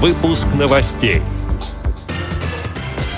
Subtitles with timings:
[0.00, 1.22] Выпуск новостей.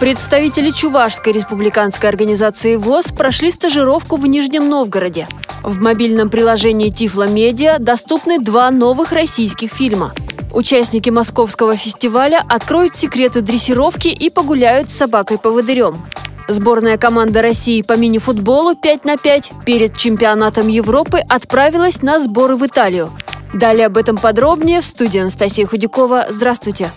[0.00, 5.28] Представители Чувашской республиканской организации ВОЗ прошли стажировку в Нижнем Новгороде.
[5.62, 10.14] В мобильном приложении Тифло Медиа доступны два новых российских фильма.
[10.50, 16.02] Участники московского фестиваля откроют секреты дрессировки и погуляют с собакой-поводырем.
[16.48, 22.64] Сборная команда России по мини-футболу 5 на 5 перед чемпионатом Европы отправилась на сборы в
[22.64, 23.12] Италию.
[23.52, 26.26] Далее об этом подробнее в студии Анастасия Худякова.
[26.30, 26.90] Здравствуйте.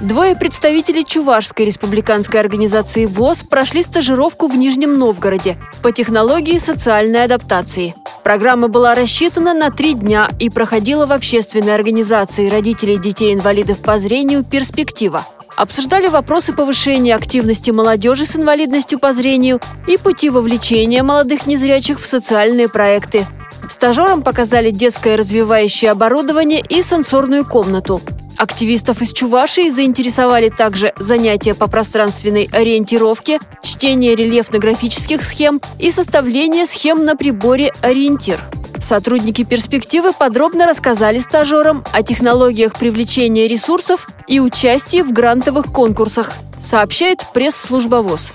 [0.00, 7.94] Двое представителей Чувашской республиканской организации ВОЗ прошли стажировку в Нижнем Новгороде по технологии социальной адаптации.
[8.22, 14.44] Программа была рассчитана на три дня и проходила в общественной организации родителей детей-инвалидов по зрению
[14.44, 15.26] «Перспектива».
[15.56, 22.06] Обсуждали вопросы повышения активности молодежи с инвалидностью по зрению и пути вовлечения молодых незрячих в
[22.06, 23.26] социальные проекты,
[23.70, 28.00] Стажерам показали детское развивающее оборудование и сенсорную комнату.
[28.36, 37.04] Активистов из Чувашии заинтересовали также занятия по пространственной ориентировке, чтение рельефно-графических схем и составление схем
[37.04, 38.40] на приборе «Ориентир».
[38.78, 47.26] Сотрудники перспективы подробно рассказали стажерам о технологиях привлечения ресурсов и участии в грантовых конкурсах, сообщает
[47.32, 48.32] пресс-служба ВОЗ.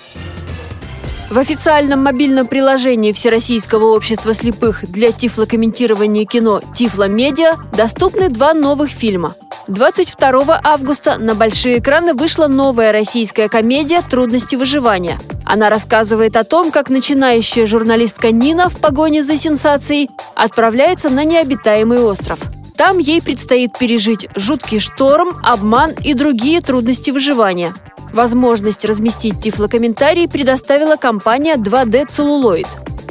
[1.32, 8.90] В официальном мобильном приложении Всероссийского общества слепых для тифлокомментирования кино «Тифло Медиа» доступны два новых
[8.90, 9.36] фильма.
[9.70, 15.20] 22 августа на большие экраны вышла новая российская комедия «Трудности выживания».
[15.46, 22.02] Она рассказывает о том, как начинающая журналистка Нина в погоне за сенсацией отправляется на необитаемый
[22.02, 22.40] остров.
[22.82, 27.76] Там ей предстоит пережить жуткий шторм, обман и другие трудности выживания–
[28.14, 32.68] Возможность разместить тифлокомментарий предоставила компания 2D Целлулоид.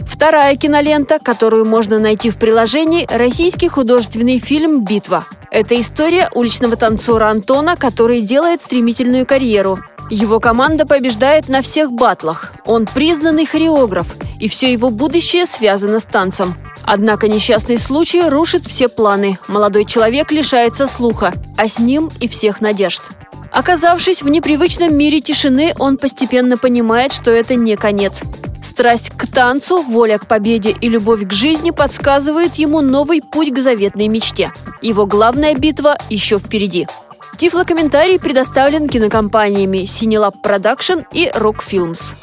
[0.07, 5.25] Вторая кинолента, которую можно найти в приложении, российский художественный фильм «Битва».
[5.51, 9.79] Это история уличного танцора Антона, который делает стремительную карьеру.
[10.11, 12.53] Его команда побеждает на всех батлах.
[12.67, 16.55] Он признанный хореограф, и все его будущее связано с танцем.
[16.93, 19.39] Однако несчастный случай рушит все планы.
[19.47, 23.01] Молодой человек лишается слуха, а с ним и всех надежд.
[23.53, 28.23] Оказавшись в непривычном мире тишины, он постепенно понимает, что это не конец.
[28.61, 33.59] Страсть к танцу, воля к победе и любовь к жизни подсказывают ему новый путь к
[33.61, 34.53] заветной мечте.
[34.83, 36.89] Его главная битва еще впереди.
[37.39, 42.17] Тифлокомментарий предоставлен кинокомпаниями Cinelab Production и Rock Films.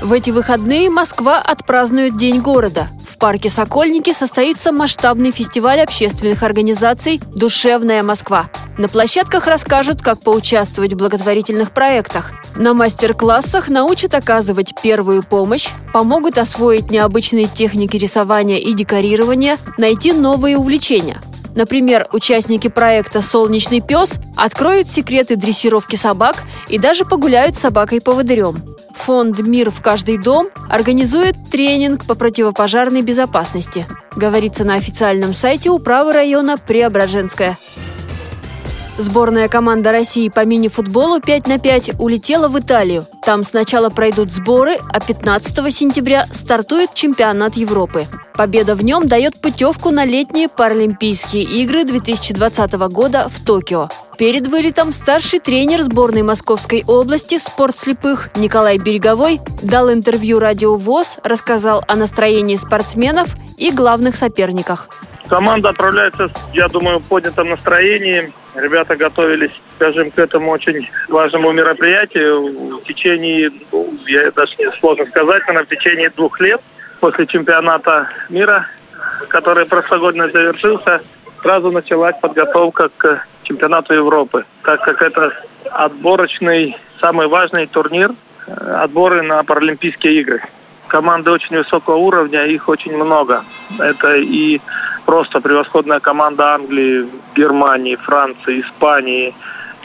[0.00, 2.88] В эти выходные Москва отпразднует День города.
[3.08, 8.50] В парке Сокольники состоится масштабный фестиваль общественных организаций «Душевная Москва».
[8.76, 12.32] На площадках расскажут, как поучаствовать в благотворительных проектах.
[12.56, 20.58] На мастер-классах научат оказывать первую помощь, помогут освоить необычные техники рисования и декорирования, найти новые
[20.58, 21.18] увлечения.
[21.54, 28.56] Например, участники проекта «Солнечный пес» откроют секреты дрессировки собак и даже погуляют с собакой-поводырем.
[28.94, 33.86] Фонд «Мир в каждый дом» организует тренинг по противопожарной безопасности.
[34.16, 37.58] Говорится на официальном сайте управы района Преображенская.
[38.96, 43.08] Сборная команда России по мини-футболу 5 на 5 улетела в Италию.
[43.24, 48.06] Там сначала пройдут сборы, а 15 сентября стартует чемпионат Европы.
[48.36, 53.88] Победа в нем дает путевку на летние Паралимпийские игры 2020 года в Токио.
[54.18, 61.18] Перед вылетом старший тренер сборной Московской области «Спорт слепых» Николай Береговой дал интервью радио ВОЗ,
[61.22, 64.88] рассказал о настроении спортсменов и главных соперниках.
[65.28, 68.32] Команда отправляется, я думаю, в поднятом настроении.
[68.56, 75.06] Ребята готовились, скажем, к этому очень важному мероприятию в течение, ну, я даже не сложно
[75.06, 76.60] сказать, наверное, в течение двух лет
[77.04, 78.66] после чемпионата мира,
[79.28, 81.02] который прошлогодно завершился,
[81.42, 85.30] сразу началась подготовка к чемпионату Европы, так как это
[85.70, 88.10] отборочный, самый важный турнир,
[88.46, 88.52] э,
[88.84, 90.40] отборы на Паралимпийские игры.
[90.88, 93.44] Команды очень высокого уровня, их очень много.
[93.78, 94.62] Это и
[95.04, 99.34] просто превосходная команда Англии, Германии, Франции, Испании.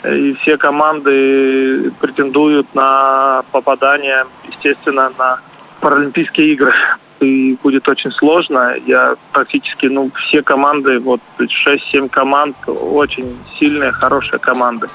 [0.04, 5.40] И все команды претендуют на попадание, естественно, на
[5.80, 6.72] Паралимпийские игры.
[7.20, 8.74] И будет очень сложно.
[8.86, 14.88] Я практически, ну, все команды, вот 6-7 команд, очень сильные, хорошие команды.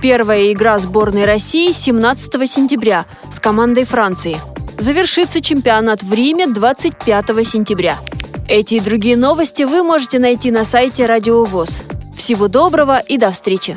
[0.00, 4.36] Первая игра сборной России 17 сентября с командой Франции.
[4.78, 7.96] Завершится чемпионат в Риме 25 сентября.
[8.48, 11.80] Эти и другие новости вы можете найти на сайте Радио ВОЗ.
[12.16, 13.76] Всего доброго и до встречи!